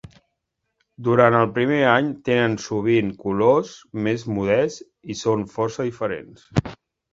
[1.07, 3.75] Durant el primer any, tenen sovint colors
[4.09, 4.83] més modests
[5.17, 6.51] i són força diferents.